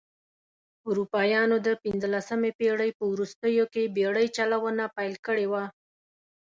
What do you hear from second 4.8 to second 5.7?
پیل کړې وه.